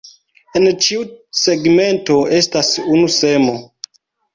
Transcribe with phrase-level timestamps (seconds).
[0.59, 1.03] En ĉiu
[1.41, 3.59] segmento estas unu semo.